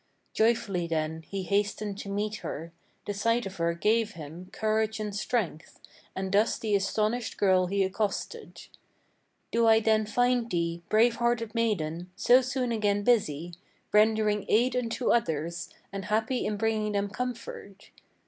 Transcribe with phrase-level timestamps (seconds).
[0.33, 2.71] Joyfully then he hastened to meet her;
[3.05, 5.79] the sight of her gave him Courage and strength;
[6.15, 8.65] and thus the astonished girl he accosted:
[9.51, 13.53] "Do I then find thee, brave hearted maiden, so soon again busy,
[13.93, 17.91] Rendering aid unto others, and happy in bringing them comfort?